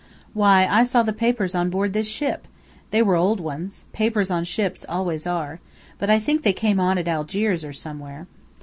Why, 0.33 0.65
I 0.65 0.83
saw 0.83 1.03
the 1.03 1.13
papers 1.13 1.53
on 1.53 1.69
board 1.69 1.93
this 1.93 2.07
ship! 2.07 2.47
They 2.89 3.03
were 3.03 3.15
old 3.15 3.39
ones. 3.39 3.85
Papers 3.93 4.31
on 4.31 4.45
ships 4.45 4.83
always 4.89 5.27
are. 5.27 5.59
But 5.99 6.09
I 6.09 6.17
think 6.17 6.41
they 6.41 6.53
came 6.53 6.79
on 6.79 6.97
at 6.97 7.07
Algiers 7.07 7.63
or 7.63 7.71
somewhere." 7.71 8.25